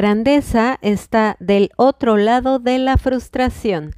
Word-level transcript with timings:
grandeza 0.00 0.78
está 0.80 1.36
del 1.40 1.72
otro 1.76 2.16
lado 2.16 2.58
de 2.58 2.78
la 2.78 2.96
frustración. 2.96 3.94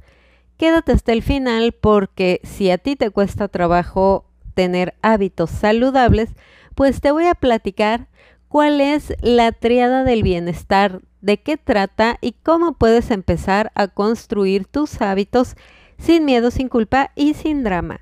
Quédate 0.57 0.91
hasta 0.91 1.13
el 1.13 1.23
final 1.23 1.71
porque 1.71 2.41
si 2.43 2.69
a 2.71 2.77
ti 2.77 2.97
te 2.97 3.09
cuesta 3.09 3.47
trabajo 3.47 4.25
tener 4.53 4.95
hábitos 5.01 5.49
saludables, 5.49 6.31
pues 6.75 6.99
te 6.99 7.11
voy 7.11 7.27
a 7.27 7.35
platicar 7.35 8.09
cuál 8.49 8.81
es 8.81 9.13
la 9.21 9.53
triada 9.53 10.03
del 10.03 10.23
bienestar, 10.23 10.99
de 11.21 11.37
qué 11.39 11.55
trata 11.55 12.17
y 12.19 12.33
cómo 12.33 12.73
puedes 12.73 13.09
empezar 13.09 13.71
a 13.73 13.87
construir 13.87 14.65
tus 14.65 15.01
hábitos 15.01 15.55
sin 15.97 16.25
miedo, 16.25 16.51
sin 16.51 16.67
culpa 16.67 17.11
y 17.15 17.33
sin 17.33 17.63
drama. 17.63 18.01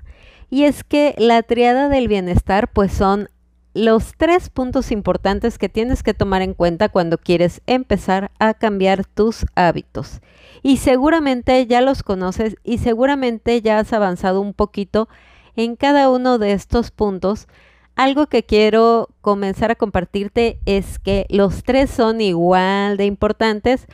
Y 0.50 0.64
es 0.64 0.82
que 0.82 1.14
la 1.18 1.44
triada 1.44 1.88
del 1.88 2.08
bienestar 2.08 2.72
pues 2.72 2.92
son 2.92 3.28
los 3.74 4.12
tres 4.16 4.50
puntos 4.50 4.92
importantes 4.92 5.58
que 5.58 5.68
tienes 5.68 6.02
que 6.02 6.14
tomar 6.14 6.42
en 6.42 6.54
cuenta 6.54 6.88
cuando 6.90 7.16
quieres 7.16 7.62
empezar 7.66 8.30
a 8.38 8.54
cambiar 8.54 9.06
tus 9.06 9.46
hábitos. 9.54 10.20
Y 10.62 10.76
seguramente 10.76 11.66
ya 11.66 11.80
los 11.80 12.02
conoces 12.02 12.56
y 12.64 12.78
seguramente 12.78 13.62
ya 13.62 13.78
has 13.78 13.92
avanzado 13.92 14.40
un 14.40 14.52
poquito 14.52 15.08
en 15.56 15.76
cada 15.76 16.10
uno 16.10 16.38
de 16.38 16.52
estos 16.52 16.90
puntos. 16.90 17.48
Algo 17.94 18.26
que 18.26 18.42
quiero 18.42 19.08
comenzar 19.20 19.70
a 19.70 19.74
compartirte 19.74 20.58
es 20.66 20.98
que 20.98 21.26
los 21.28 21.62
tres 21.62 21.90
son 21.90 22.20
igual 22.20 22.96
de 22.96 23.06
importantes. 23.06 23.86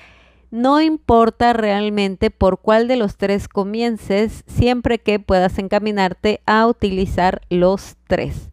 No 0.50 0.80
importa 0.80 1.52
realmente 1.52 2.30
por 2.30 2.60
cuál 2.60 2.88
de 2.88 2.96
los 2.96 3.16
tres 3.16 3.48
comiences, 3.48 4.44
siempre 4.46 4.98
que 4.98 5.18
puedas 5.18 5.58
encaminarte 5.58 6.40
a 6.46 6.66
utilizar 6.66 7.42
los 7.50 7.96
tres. 8.06 8.48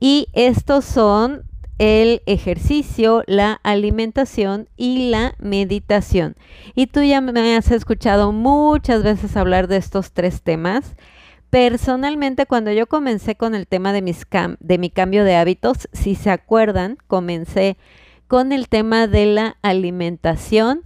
Y 0.00 0.28
estos 0.32 0.84
son 0.84 1.44
el 1.78 2.22
ejercicio, 2.26 3.22
la 3.26 3.60
alimentación 3.62 4.68
y 4.76 5.10
la 5.10 5.34
meditación. 5.38 6.36
Y 6.74 6.88
tú 6.88 7.02
ya 7.02 7.20
me 7.20 7.56
has 7.56 7.70
escuchado 7.70 8.32
muchas 8.32 9.02
veces 9.02 9.36
hablar 9.36 9.68
de 9.68 9.76
estos 9.76 10.12
tres 10.12 10.42
temas. 10.42 10.96
Personalmente, 11.50 12.46
cuando 12.46 12.72
yo 12.72 12.86
comencé 12.86 13.36
con 13.36 13.54
el 13.54 13.66
tema 13.66 13.92
de, 13.92 14.02
mi 14.02 14.90
cambio 14.90 15.24
de 15.24 15.36
hábitos, 15.36 15.88
si 15.92 16.14
se 16.14 16.30
acuerdan, 16.30 16.98
comencé 17.06 17.78
con 18.26 18.52
el 18.52 18.68
tema 18.68 19.06
de 19.06 19.26
la 19.26 19.56
alimentación 19.62 20.82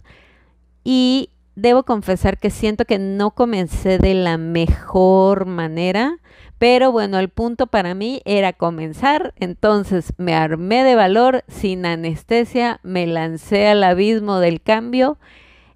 y 0.85 1.31
debo 1.57 1.83
confesar 1.83 2.39
que 2.39 2.51
siento 2.51 2.85
que 2.85 2.99
no 2.99 3.33
comencé 3.33 3.99
de 3.99 4.15
la 4.15 4.39
mejor 4.39 5.47
manera 5.47 6.19
pero 6.63 6.93
bueno, 6.93 7.19
el 7.19 7.29
punto 7.29 7.67
para 7.67 7.93
mí 7.93 8.23
era 8.25 8.53
comenzar, 8.53 9.35
entonces 9.35 10.13
me 10.17 10.33
armé 10.33 10.85
de 10.85 10.95
valor, 10.95 11.43
sin 11.49 11.85
anestesia, 11.85 12.79
me 12.85 13.05
lancé 13.09 13.67
al 13.67 13.83
abismo 13.83 14.39
del 14.39 14.63
cambio 14.63 15.19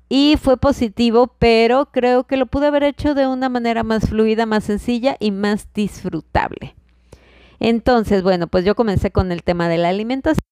y 0.09 0.37
fue 0.41 0.59
positivo, 0.59 1.35
pero 1.41 1.87
creo 1.87 2.29
que 2.29 2.37
lo 2.37 2.47
pude 2.47 2.69
haber 2.69 2.85
hecho 2.85 3.17
de 3.17 3.27
una 3.27 3.49
manera 3.49 3.83
más 3.83 4.09
fluida, 4.09 4.47
más 4.47 4.63
sencilla 4.63 5.17
y 5.19 5.33
más 5.33 5.73
disfrutable. 5.75 6.77
Entonces, 7.59 8.23
bueno, 8.23 8.47
pues 8.47 8.65
yo 8.65 8.77
comencé 8.77 9.11
con 9.11 9.33
el 9.33 9.43
tema 9.43 9.69
de 9.69 9.79
la 9.79 9.89
alimentación. 9.89 10.47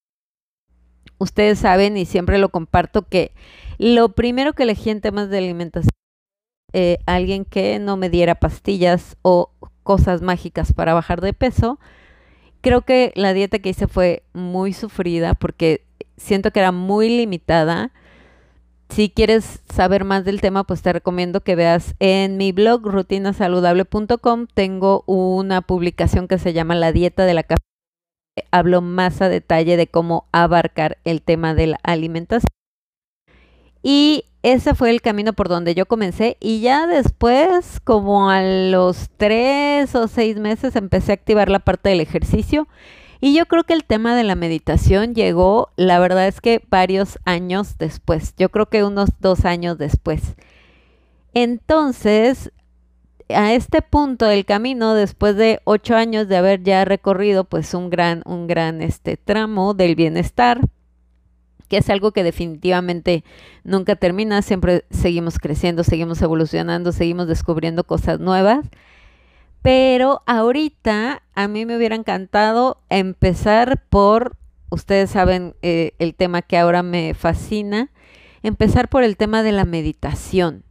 Ustedes 1.18 1.60
saben 1.60 1.96
y 1.96 2.06
siempre 2.06 2.38
lo 2.38 2.48
comparto 2.48 3.02
que 3.02 3.30
lo 3.78 4.08
primero 4.08 4.52
que 4.54 4.64
elegí 4.64 4.90
en 4.90 5.00
temas 5.00 5.30
de 5.30 5.38
alimentación, 5.38 5.92
eh, 6.72 6.98
alguien 7.06 7.44
que 7.44 7.78
no 7.78 7.96
me 7.96 8.10
diera 8.10 8.34
pastillas 8.34 9.16
o 9.22 9.52
cosas 9.84 10.22
mágicas 10.22 10.72
para 10.72 10.94
bajar 10.94 11.20
de 11.20 11.32
peso. 11.32 11.78
Creo 12.60 12.82
que 12.82 13.12
la 13.14 13.32
dieta 13.32 13.60
que 13.60 13.68
hice 13.68 13.86
fue 13.86 14.24
muy 14.32 14.72
sufrida 14.72 15.34
porque 15.34 15.84
siento 16.16 16.50
que 16.50 16.60
era 16.60 16.72
muy 16.72 17.08
limitada. 17.08 17.92
Si 18.88 19.10
quieres 19.10 19.60
saber 19.72 20.04
más 20.04 20.24
del 20.24 20.40
tema, 20.40 20.64
pues 20.64 20.82
te 20.82 20.92
recomiendo 20.92 21.42
que 21.42 21.56
veas 21.56 21.94
en 22.00 22.36
mi 22.36 22.52
blog 22.52 22.86
rutinasaludable.com. 22.86 24.46
Tengo 24.52 25.04
una 25.06 25.62
publicación 25.62 26.26
que 26.26 26.38
se 26.38 26.52
llama 26.52 26.74
La 26.74 26.92
dieta 26.92 27.24
de 27.24 27.34
la 27.34 27.42
café. 27.42 27.62
Hablo 28.50 28.82
más 28.82 29.22
a 29.22 29.28
detalle 29.28 29.76
de 29.76 29.86
cómo 29.86 30.26
abarcar 30.32 30.98
el 31.04 31.22
tema 31.22 31.54
de 31.54 31.68
la 31.68 31.80
alimentación. 31.82 32.48
Y 33.82 34.24
ese 34.44 34.74
fue 34.74 34.90
el 34.90 35.00
camino 35.00 35.32
por 35.32 35.48
donde 35.48 35.74
yo 35.74 35.86
comencé 35.86 36.36
y 36.38 36.60
ya 36.60 36.86
después, 36.86 37.80
como 37.80 38.28
a 38.28 38.42
los 38.42 39.08
tres 39.16 39.94
o 39.94 40.06
seis 40.06 40.36
meses, 40.36 40.76
empecé 40.76 41.12
a 41.12 41.14
activar 41.14 41.48
la 41.48 41.60
parte 41.60 41.88
del 41.88 42.00
ejercicio. 42.00 42.68
Y 43.22 43.34
yo 43.34 43.46
creo 43.46 43.64
que 43.64 43.72
el 43.72 43.84
tema 43.84 44.14
de 44.14 44.22
la 44.22 44.34
meditación 44.34 45.14
llegó, 45.14 45.70
la 45.76 45.98
verdad 45.98 46.28
es 46.28 46.42
que 46.42 46.62
varios 46.68 47.18
años 47.24 47.78
después, 47.78 48.34
yo 48.36 48.50
creo 48.50 48.66
que 48.66 48.84
unos 48.84 49.08
dos 49.18 49.46
años 49.46 49.78
después. 49.78 50.34
Entonces, 51.32 52.52
a 53.30 53.54
este 53.54 53.80
punto 53.80 54.26
del 54.26 54.44
camino, 54.44 54.92
después 54.92 55.36
de 55.36 55.62
ocho 55.64 55.96
años 55.96 56.28
de 56.28 56.36
haber 56.36 56.62
ya 56.62 56.84
recorrido 56.84 57.44
pues 57.44 57.72
un 57.72 57.88
gran, 57.88 58.22
un 58.26 58.46
gran 58.46 58.82
este 58.82 59.16
tramo 59.16 59.72
del 59.72 59.94
bienestar, 59.94 60.60
es 61.76 61.90
algo 61.90 62.12
que 62.12 62.22
definitivamente 62.22 63.24
nunca 63.62 63.96
termina, 63.96 64.42
siempre 64.42 64.84
seguimos 64.90 65.38
creciendo, 65.38 65.84
seguimos 65.84 66.20
evolucionando, 66.22 66.92
seguimos 66.92 67.28
descubriendo 67.28 67.84
cosas 67.84 68.20
nuevas. 68.20 68.66
Pero 69.62 70.22
ahorita 70.26 71.22
a 71.34 71.48
mí 71.48 71.64
me 71.64 71.76
hubiera 71.76 71.96
encantado 71.96 72.82
empezar 72.90 73.82
por, 73.88 74.36
ustedes 74.68 75.10
saben 75.10 75.54
eh, 75.62 75.92
el 75.98 76.14
tema 76.14 76.42
que 76.42 76.58
ahora 76.58 76.82
me 76.82 77.14
fascina, 77.14 77.90
empezar 78.42 78.88
por 78.88 79.04
el 79.04 79.16
tema 79.16 79.42
de 79.42 79.52
la 79.52 79.64
meditación. 79.64 80.64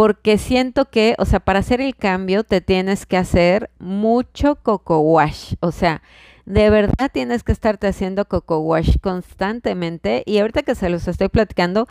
Porque 0.00 0.38
siento 0.38 0.86
que, 0.86 1.14
o 1.18 1.26
sea, 1.26 1.40
para 1.40 1.58
hacer 1.58 1.82
el 1.82 1.94
cambio 1.94 2.42
te 2.42 2.62
tienes 2.62 3.04
que 3.04 3.18
hacer 3.18 3.68
mucho 3.78 4.56
coco 4.56 5.00
wash. 5.00 5.56
O 5.60 5.72
sea, 5.72 6.00
de 6.46 6.70
verdad 6.70 7.10
tienes 7.12 7.42
que 7.42 7.52
estarte 7.52 7.86
haciendo 7.86 8.24
coco 8.24 8.60
wash 8.60 8.96
constantemente 9.02 10.22
y 10.24 10.38
ahorita 10.38 10.62
que 10.62 10.74
se 10.74 10.88
los 10.88 11.06
estoy 11.06 11.28
platicando, 11.28 11.86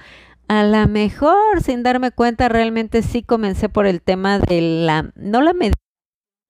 a 0.47 0.63
lo 0.63 0.87
mejor 0.87 1.61
sin 1.61 1.83
darme 1.83 2.09
cuenta 2.09 2.49
realmente 2.49 3.03
sí 3.03 3.21
comencé 3.21 3.69
por 3.69 3.85
el 3.85 4.01
tema 4.01 4.39
de 4.39 4.59
la, 4.59 5.11
no 5.13 5.43
la 5.43 5.53
meditación 5.53 5.83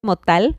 como 0.02 0.16
tal, 0.16 0.58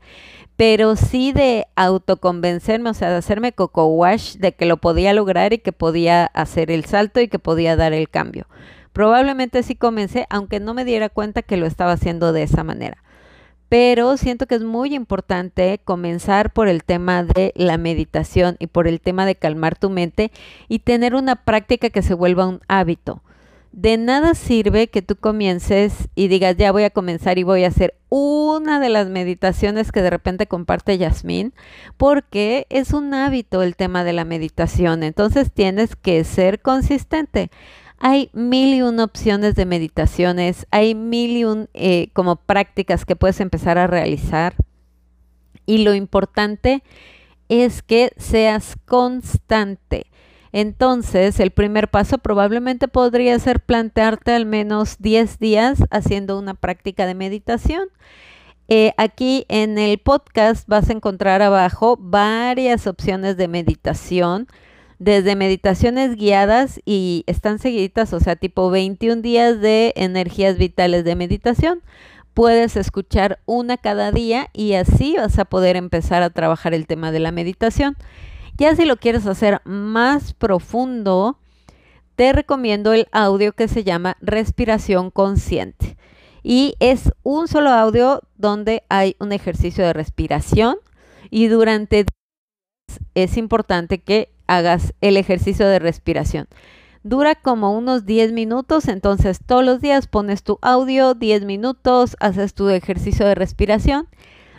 pero 0.55 0.95
sí 0.95 1.31
de 1.31 1.65
autoconvencerme, 1.75 2.91
o 2.91 2.93
sea, 2.93 3.09
de 3.09 3.15
hacerme 3.15 3.53
coco 3.53 3.87
wash 3.87 4.35
de 4.35 4.51
que 4.51 4.67
lo 4.67 4.77
podía 4.77 5.13
lograr 5.13 5.51
y 5.51 5.57
que 5.57 5.71
podía 5.71 6.25
hacer 6.27 6.69
el 6.69 6.85
salto 6.85 7.19
y 7.19 7.27
que 7.27 7.39
podía 7.39 7.75
dar 7.75 7.91
el 7.91 8.07
cambio. 8.07 8.45
Probablemente 8.93 9.63
sí 9.63 9.75
comencé, 9.75 10.27
aunque 10.29 10.59
no 10.59 10.73
me 10.73 10.85
diera 10.85 11.09
cuenta 11.09 11.41
que 11.41 11.57
lo 11.57 11.65
estaba 11.65 11.93
haciendo 11.93 12.33
de 12.33 12.43
esa 12.43 12.63
manera 12.63 13.01
pero 13.71 14.17
siento 14.17 14.47
que 14.47 14.55
es 14.55 14.63
muy 14.65 14.93
importante 14.93 15.79
comenzar 15.85 16.51
por 16.51 16.67
el 16.67 16.83
tema 16.83 17.23
de 17.23 17.53
la 17.55 17.77
meditación 17.77 18.57
y 18.59 18.67
por 18.67 18.85
el 18.85 18.99
tema 18.99 19.25
de 19.25 19.35
calmar 19.35 19.79
tu 19.79 19.89
mente 19.89 20.29
y 20.67 20.79
tener 20.79 21.15
una 21.15 21.37
práctica 21.37 21.89
que 21.89 22.01
se 22.01 22.13
vuelva 22.13 22.47
un 22.47 22.59
hábito. 22.67 23.23
De 23.71 23.95
nada 23.95 24.33
sirve 24.33 24.89
que 24.89 25.01
tú 25.01 25.15
comiences 25.15 26.09
y 26.15 26.27
digas, 26.27 26.57
ya 26.57 26.73
voy 26.73 26.83
a 26.83 26.89
comenzar 26.89 27.39
y 27.39 27.43
voy 27.43 27.63
a 27.63 27.69
hacer 27.69 27.93
una 28.09 28.81
de 28.81 28.89
las 28.89 29.07
meditaciones 29.07 29.93
que 29.93 30.01
de 30.01 30.09
repente 30.09 30.47
comparte 30.47 30.97
Yasmín, 30.97 31.53
porque 31.95 32.67
es 32.69 32.91
un 32.91 33.13
hábito 33.13 33.63
el 33.63 33.77
tema 33.77 34.03
de 34.03 34.11
la 34.11 34.25
meditación. 34.25 35.01
Entonces 35.01 35.49
tienes 35.49 35.95
que 35.95 36.25
ser 36.25 36.61
consistente. 36.61 37.51
Hay 38.03 38.31
mil 38.33 38.73
y 38.73 38.81
opciones 38.81 39.53
de 39.53 39.67
meditaciones, 39.67 40.65
hay 40.71 40.95
mil 40.95 41.37
y 41.37 41.43
un 41.43 41.69
eh, 41.75 42.09
como 42.13 42.35
prácticas 42.35 43.05
que 43.05 43.15
puedes 43.15 43.39
empezar 43.39 43.77
a 43.77 43.85
realizar. 43.85 44.55
Y 45.67 45.83
lo 45.83 45.93
importante 45.93 46.83
es 47.47 47.83
que 47.83 48.11
seas 48.17 48.75
constante. 48.85 50.07
Entonces, 50.51 51.39
el 51.39 51.51
primer 51.51 51.89
paso 51.89 52.17
probablemente 52.17 52.87
podría 52.87 53.37
ser 53.37 53.59
plantearte 53.59 54.31
al 54.33 54.47
menos 54.47 54.97
10 54.97 55.37
días 55.37 55.83
haciendo 55.91 56.39
una 56.39 56.55
práctica 56.55 57.05
de 57.05 57.13
meditación. 57.13 57.89
Eh, 58.67 58.93
aquí 58.97 59.45
en 59.47 59.77
el 59.77 59.99
podcast 59.99 60.67
vas 60.67 60.89
a 60.89 60.93
encontrar 60.93 61.43
abajo 61.43 61.97
varias 61.99 62.87
opciones 62.87 63.37
de 63.37 63.47
meditación 63.47 64.47
desde 65.01 65.35
meditaciones 65.35 66.15
guiadas 66.15 66.79
y 66.85 67.23
están 67.25 67.57
seguiditas, 67.57 68.13
o 68.13 68.19
sea, 68.19 68.35
tipo 68.35 68.69
21 68.69 69.23
días 69.23 69.59
de 69.59 69.93
energías 69.95 70.59
vitales 70.59 71.03
de 71.03 71.15
meditación. 71.15 71.81
Puedes 72.35 72.75
escuchar 72.75 73.39
una 73.47 73.77
cada 73.77 74.11
día 74.11 74.49
y 74.53 74.73
así 74.73 75.15
vas 75.17 75.39
a 75.39 75.45
poder 75.45 75.75
empezar 75.75 76.21
a 76.21 76.29
trabajar 76.29 76.75
el 76.75 76.85
tema 76.85 77.11
de 77.11 77.19
la 77.19 77.31
meditación. 77.31 77.97
Ya 78.59 78.75
si 78.75 78.85
lo 78.85 78.95
quieres 78.95 79.25
hacer 79.25 79.59
más 79.65 80.33
profundo, 80.35 81.39
te 82.15 82.31
recomiendo 82.31 82.93
el 82.93 83.07
audio 83.11 83.53
que 83.53 83.67
se 83.67 83.83
llama 83.83 84.17
Respiración 84.21 85.09
Consciente. 85.09 85.97
Y 86.43 86.75
es 86.79 87.11
un 87.23 87.47
solo 87.47 87.71
audio 87.71 88.21
donde 88.37 88.83
hay 88.87 89.15
un 89.17 89.31
ejercicio 89.31 89.83
de 89.83 89.93
respiración 89.93 90.75
y 91.31 91.47
durante 91.47 92.05
es 93.15 93.37
importante 93.37 93.97
que 93.97 94.29
hagas 94.55 94.93
el 95.01 95.17
ejercicio 95.17 95.67
de 95.67 95.79
respiración. 95.79 96.47
Dura 97.03 97.35
como 97.35 97.75
unos 97.75 98.05
10 98.05 98.33
minutos, 98.33 98.87
entonces 98.87 99.39
todos 99.43 99.63
los 99.63 99.81
días 99.81 100.07
pones 100.07 100.43
tu 100.43 100.59
audio, 100.61 101.15
10 101.15 101.45
minutos, 101.45 102.15
haces 102.19 102.53
tu 102.53 102.69
ejercicio 102.69 103.25
de 103.25 103.33
respiración 103.33 104.07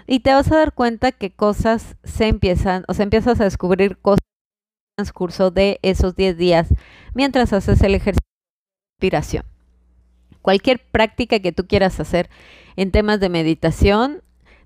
y 0.07 0.21
te 0.21 0.33
vas 0.33 0.51
a 0.51 0.57
dar 0.57 0.73
cuenta 0.73 1.13
que 1.13 1.31
cosas 1.31 1.97
se 2.03 2.27
empiezan, 2.27 2.85
o 2.89 2.95
sea, 2.95 3.05
empiezas 3.05 3.41
a 3.41 3.45
descubrir 3.45 3.99
cosas 3.99 4.19
en 4.23 5.03
el 5.03 5.05
transcurso 5.05 5.51
de 5.51 5.79
esos 5.83 6.17
10 6.17 6.37
días 6.37 6.69
mientras 7.15 7.53
haces 7.53 7.81
el 7.83 7.95
ejercicio 7.95 8.27
de 8.27 8.95
respiración. 8.97 9.45
Cualquier 10.41 10.81
práctica 10.81 11.39
que 11.39 11.53
tú 11.53 11.67
quieras 11.69 12.01
hacer 12.01 12.29
en 12.75 12.91
temas 12.91 13.21
de 13.21 13.29
meditación 13.29 14.23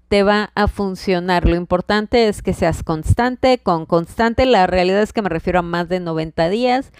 te 0.08 0.22
va 0.22 0.50
a 0.54 0.68
funcionar. 0.68 1.46
Lo 1.46 1.56
importante 1.56 2.28
es 2.28 2.42
que 2.42 2.52
seas 2.52 2.82
constante, 2.82 3.58
con 3.58 3.86
constante. 3.86 4.46
La 4.46 4.66
realidad 4.66 5.02
es 5.02 5.12
que 5.12 5.22
me 5.22 5.28
refiero 5.28 5.58
a 5.58 5.62
más 5.62 5.88
de 5.88 6.00
90 6.00 6.48
días 6.48 6.92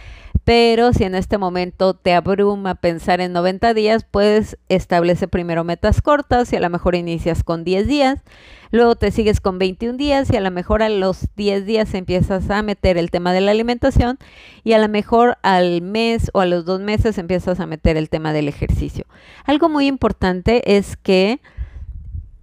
pero 0.47 0.93
si 0.93 1.03
en 1.03 1.17
este 1.17 1.39
momento 1.39 1.95
te 1.95 2.15
abruma 2.15 2.77
pensar 2.77 3.21
en 3.21 3.33
90 3.33 3.75
días, 3.75 4.07
pues 4.09 4.57
establece 4.69 5.27
primero 5.27 5.65
metas 5.65 6.01
cortas 6.01 6.53
y 6.53 6.57
a 6.57 6.61
lo 6.61 6.71
mejor 6.71 6.95
inicias 6.95 7.43
con 7.43 7.65
10 7.65 7.89
días, 7.89 8.23
luego 8.71 8.95
te 8.95 9.11
sigues 9.11 9.41
con 9.41 9.59
21 9.59 9.99
días 9.99 10.31
y 10.31 10.37
a 10.37 10.41
lo 10.41 10.53
mejor 10.53 10.85
a 10.85 10.89
los 10.89 11.27
10 11.35 11.67
días 11.67 11.95
empiezas 11.95 12.49
a 12.49 12.63
meter 12.63 12.97
el 12.97 13.11
tema 13.11 13.33
de 13.33 13.41
la 13.41 13.51
alimentación 13.51 14.19
y 14.63 14.75
a 14.75 14.79
lo 14.79 14.89
mejor 14.89 15.37
al 15.43 15.83
mes 15.83 16.31
o 16.33 16.41
a 16.41 16.47
los 16.47 16.65
dos 16.65 16.81
meses 16.81 17.19
empiezas 17.19 17.59
a 17.59 17.67
meter 17.67 17.97
el 17.97 18.09
tema 18.09 18.33
del 18.33 18.47
ejercicio. 18.47 19.05
Algo 19.47 19.69
muy 19.69 19.89
importante 19.89 20.77
es 20.77 20.97
que 20.97 21.41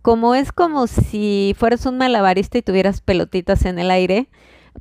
como 0.04 0.36
es 0.36 0.52
como 0.52 0.86
si 0.86 1.56
fueras 1.58 1.86
un 1.86 1.98
malabarista 1.98 2.58
y 2.58 2.62
tuvieras 2.62 3.00
pelotitas 3.00 3.64
en 3.64 3.80
el 3.80 3.90
aire, 3.90 4.28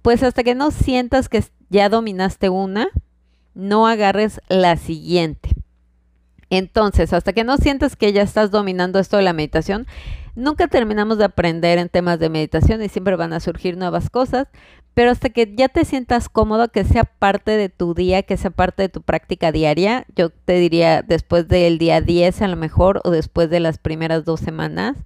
pues 0.03 0.23
hasta 0.25 0.43
que 0.43 0.57
no 0.57 0.73
sientas 0.73 1.29
que 1.29 1.45
ya 1.71 1.89
dominaste 1.89 2.49
una, 2.49 2.89
no 3.55 3.87
agarres 3.87 4.41
la 4.49 4.77
siguiente. 4.77 5.51
Entonces, 6.51 7.13
hasta 7.13 7.33
que 7.33 7.45
no 7.45 7.57
sientas 7.57 7.95
que 7.95 8.13
ya 8.13 8.23
estás 8.23 8.51
dominando 8.51 8.99
esto 8.99 9.17
de 9.17 9.23
la 9.23 9.33
meditación, 9.33 9.87
nunca 10.35 10.67
terminamos 10.67 11.19
de 11.19 11.25
aprender 11.25 11.79
en 11.79 11.89
temas 11.89 12.19
de 12.19 12.29
meditación 12.29 12.83
y 12.83 12.89
siempre 12.89 13.15
van 13.15 13.33
a 13.33 13.39
surgir 13.39 13.77
nuevas 13.77 14.11
cosas, 14.11 14.49
pero 14.95 15.11
hasta 15.11 15.31
que 15.31 15.55
ya 15.55 15.69
te 15.69 15.85
sientas 15.85 16.29
cómodo, 16.29 16.69
que 16.69 16.85
sea 16.85 17.05
parte 17.05 17.53
de 17.53 17.69
tu 17.69 17.95
día, 17.95 18.23
que 18.23 18.37
sea 18.37 18.51
parte 18.51 18.83
de 18.83 18.89
tu 18.89 19.03
práctica 19.03 19.53
diaria, 19.53 20.07
yo 20.17 20.31
te 20.31 20.55
diría 20.55 21.03
después 21.03 21.49
del 21.49 21.79
día 21.79 22.01
10 22.01 22.43
a 22.43 22.49
lo 22.49 22.57
mejor 22.57 23.01
o 23.05 23.11
después 23.11 23.49
de 23.51 23.61
las 23.61 23.79
primeras 23.79 24.25
dos 24.25 24.41
semanas, 24.41 24.97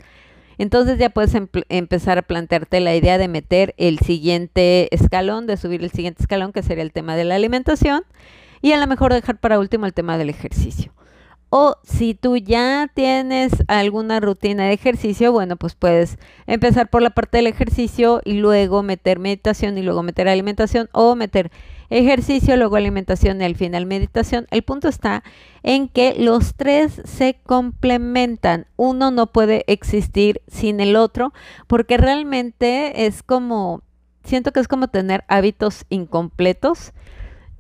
entonces 0.59 0.99
ya 0.99 1.11
puedes 1.11 1.35
empezar 1.69 2.19
a 2.19 2.23
plantearte 2.23 2.81
la 2.81 2.97
idea 2.97 3.19
de 3.19 3.29
meter 3.29 3.75
el 3.77 3.99
siguiente 3.99 4.95
escalón, 4.95 5.47
de 5.47 5.57
subir 5.57 5.83
el 5.83 5.91
siguiente 5.91 6.23
escalón, 6.23 6.53
que 6.53 6.63
sería 6.63 6.83
el 6.83 6.93
tema 6.93 7.15
de 7.15 7.25
la 7.25 7.35
alimentación, 7.35 8.05
y 8.63 8.73
a 8.73 8.79
lo 8.79 8.87
mejor 8.87 9.13
dejar 9.13 9.39
para 9.39 9.59
último 9.59 9.87
el 9.87 9.93
tema 9.93 10.17
del 10.17 10.31
ejercicio. 10.31 10.96
O 11.49 11.77
si 11.85 12.15
tú 12.15 12.37
ya 12.37 12.91
tienes 12.93 13.53
alguna 13.69 14.19
rutina 14.19 14.65
de 14.65 14.73
ejercicio, 14.73 15.31
bueno, 15.31 15.57
pues 15.57 15.77
puedes 15.77 16.19
empezar 16.47 16.91
por 16.91 17.03
la 17.03 17.11
parte 17.11 17.39
del 17.39 17.47
ejercicio 17.47 18.21
y 18.25 18.35
luego 18.35 18.83
meter 18.83 19.21
meditación 19.21 19.79
y 19.79 19.83
luego 19.83 20.03
meter 20.03 20.29
alimentación 20.29 20.89
o 20.93 21.15
meter 21.15 21.53
ejercicio, 21.89 22.57
luego 22.57 22.75
alimentación 22.75 23.41
y 23.41 23.45
al 23.45 23.55
final 23.55 23.87
meditación. 23.87 24.47
El 24.51 24.63
punto 24.63 24.89
está 24.89 25.23
en 25.63 25.89
que 25.89 26.17
los 26.19 26.57
tres 26.57 27.01
se 27.05 27.39
complementan. 27.45 28.67
Uno 28.77 29.13
no 29.13 29.29
puede 29.29 29.65
existir 29.69 30.43
sin 30.49 30.81
el 30.81 30.97
otro 30.97 31.33
porque 31.69 31.97
realmente 31.97 33.07
es 33.07 33.23
como, 33.23 33.83
siento 34.25 34.53
que 34.53 34.61
es 34.61 34.67
como 34.67 34.89
tener 34.89 35.25
hábitos 35.29 35.85
incompletos 35.91 36.93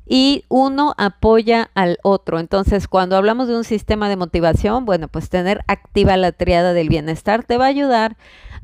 y 0.07 0.45
uno 0.49 0.95
apoya 0.97 1.71
al 1.75 1.99
otro. 2.03 2.39
Entonces, 2.39 2.89
cuando 2.89 3.17
hablamos 3.17 3.49
de 3.49 3.57
un 3.57 3.65
sistema 3.65 4.09
de 4.09 4.17
motivación, 4.17 4.85
bueno, 4.85 5.09
pues 5.09 5.29
tener 5.29 5.65
activa 5.67 6.17
la 6.17 6.33
triada 6.33 6.73
del 6.73 6.89
bienestar 6.89 7.45
te 7.45 7.59
va 7.59 7.65
a 7.67 7.69
ayudar 7.69 8.17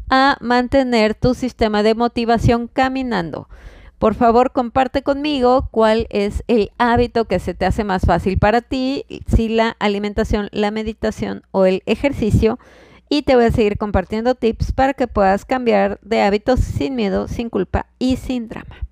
a 0.09 0.37
mantener 0.41 1.15
tu 1.15 1.35
sistema 1.35 1.83
de 1.83 1.94
motivación 1.94 2.69
caminando. 2.69 3.49
Por 3.99 4.15
favor, 4.15 4.53
comparte 4.53 5.03
conmigo 5.03 5.69
cuál 5.71 6.06
es 6.11 6.43
el 6.49 6.73
hábito 6.77 7.27
que 7.27 7.39
se 7.39 7.55
te 7.55 7.67
hace 7.67 7.85
más 7.85 8.03
fácil 8.03 8.37
para 8.37 8.61
ti, 8.61 9.05
si 9.29 9.49
la 9.49 9.77
alimentación, 9.79 10.49
la 10.50 10.73
meditación 10.73 11.43
o 11.53 11.67
el 11.67 11.83
ejercicio. 11.87 12.59
Y 13.09 13.23
te 13.23 13.37
voy 13.37 13.45
a 13.45 13.53
seguir 13.53 13.79
compartiendo 13.79 14.35
tips 14.35 14.73
para 14.73 14.95
que 14.95 15.06
puedas 15.06 15.45
cambiar 15.45 16.00
de 16.03 16.23
hábitos 16.23 16.61
sin 16.61 16.97
miedo, 16.97 17.29
sin 17.29 17.49
culpa 17.49 17.87
y 17.99 18.17
sin 18.17 18.49
drama. 18.49 18.92